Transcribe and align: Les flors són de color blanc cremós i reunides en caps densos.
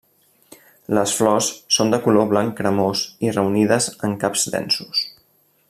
Les 0.97 1.11
flors 1.17 1.49
són 1.75 1.93
de 1.95 1.99
color 2.07 2.27
blanc 2.33 2.57
cremós 2.61 3.05
i 3.29 3.35
reunides 3.39 3.91
en 4.09 4.17
caps 4.25 4.49
densos. 4.57 5.05